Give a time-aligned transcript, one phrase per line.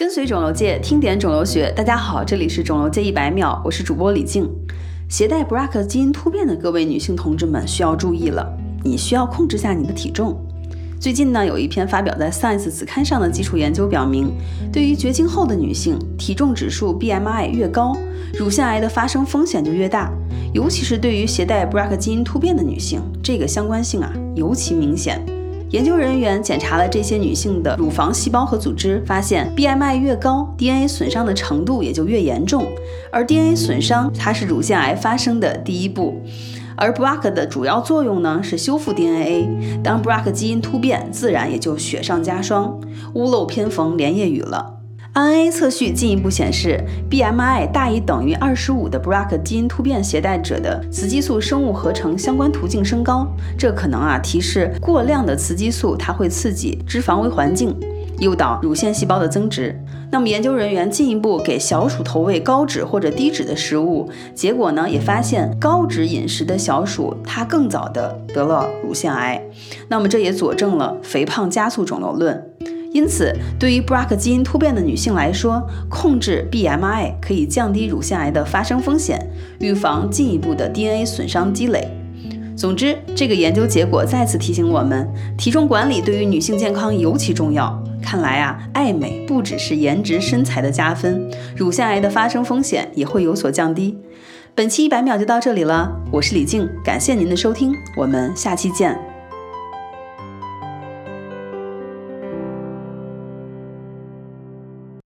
[0.00, 1.70] 跟随肿瘤界，听点肿瘤学。
[1.76, 4.48] 大家好，这里是肿瘤界一百秒，我是主播李静。
[5.10, 8.50] 携带 BRCA 基因突变的各位女性同志们需要注意了，
[8.82, 10.42] 你需要控制下你的体重。
[10.98, 14.32] 最近呢，有一篇发表在 Science 子刊上的基础研究表明，
[14.72, 17.94] 对于绝经后的女性，体重指数 BMI 越高，
[18.38, 20.10] 乳腺癌的发生风险就越大。
[20.54, 25.22] 尤其是对于携带 BRCA 基因突变的女性，这个相关性啊尤其明显。
[25.70, 32.66] 研究人员检查了这些女性的乳房细胞和组织，发现 BMI 越高，DNA 损伤的程度也就越严重。
[33.12, 36.20] 而 DNA 损伤它是乳腺癌发生的第一步，
[36.74, 39.80] 而 BRCA 的主要作用呢是修复 DNA。
[39.80, 42.80] 当 BRCA 基因突变，自然也就雪上加霜，
[43.14, 44.79] 屋漏偏逢连夜雨了。
[45.12, 53.26] RNA 测序进一步显示，BMI 大于等于二十五的 BRCA 基因突变携带者的雌激素生物合成相关途径升高，
[53.58, 57.76] 这可能啊提示过量的雌激素它会刺激脂肪微环境，
[58.20, 59.76] 诱导乳腺细胞的增殖。
[60.12, 69.42] 那么研究人员进一步给小鼠投喂高脂或者低脂的食物，结果呢也发现高脂饮食的小鼠它更早的得了乳腺癌。
[69.88, 72.49] 那么这也佐证了肥胖加速肿瘤论。
[72.92, 79.24] 因此，对于 BRCA 基因突变的女性来说，控制 BMI 可以降低乳腺癌的发生风险，
[79.60, 81.86] 预防进一步的 DNA 损伤积累。
[82.56, 87.82] 总之，这个研究结果再次提醒我们，体重管理对于女性健康尤其重要。
[88.02, 93.96] 看来啊，爱美不只是颜值身材的加分，乳腺癌的发生风险也会有所降低。
[94.54, 99.09] 本期一百秒就到这里了，我是李静，感谢您的收听，我们下期见。